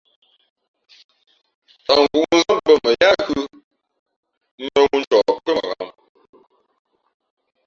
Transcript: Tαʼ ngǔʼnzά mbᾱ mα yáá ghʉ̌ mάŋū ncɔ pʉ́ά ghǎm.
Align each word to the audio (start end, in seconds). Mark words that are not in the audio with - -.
Tαʼ 1.85 1.99
ngǔʼnzά 2.09 2.53
mbᾱ 2.59 2.71
mα 2.83 2.91
yáá 3.01 3.15
ghʉ̌ 3.25 3.43
mάŋū 4.71 4.95
ncɔ 5.01 5.17
pʉ́ά 5.43 5.55
ghǎm. 5.65 5.89